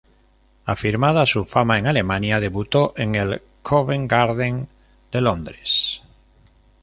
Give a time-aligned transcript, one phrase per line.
[0.65, 4.67] Afirmada su fama en Alemania debutó en el Covent Garden
[5.11, 6.01] de Londres.